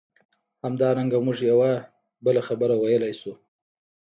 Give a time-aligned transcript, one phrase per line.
[0.65, 1.71] همدارنګه موږ یوه
[2.25, 3.33] بله خبره ویلای شو.